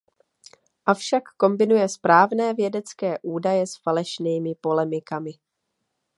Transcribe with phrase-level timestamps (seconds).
[0.85, 5.31] Avšak kombinuje správné vědecké údaje s falešnými polemikami.